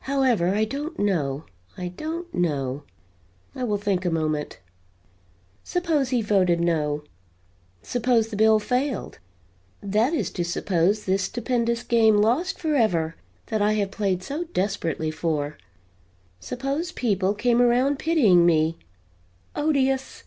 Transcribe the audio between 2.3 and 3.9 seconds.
know. I will